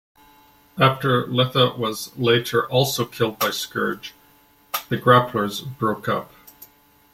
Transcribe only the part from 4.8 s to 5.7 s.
the Grapplers